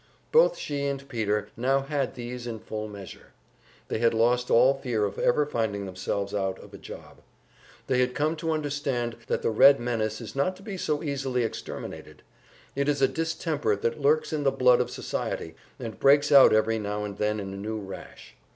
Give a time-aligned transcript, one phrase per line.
[0.31, 3.33] Both she and Peter now had these in full measure.
[3.87, 7.19] They had lost all fear of ever finding themselves out of a job.
[7.85, 11.43] They had come to understand that the Red menace is not to be so easily
[11.43, 12.23] exterminated;
[12.75, 16.79] it is a distemper that lurks in the blood of society, and breaks out every
[16.79, 18.33] now and then in a new rash.